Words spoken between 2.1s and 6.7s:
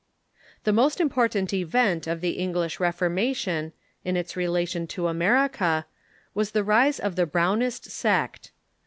the English Reformation, in its relation to America, was the